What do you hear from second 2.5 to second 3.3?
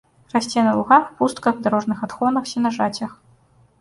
сенажацях.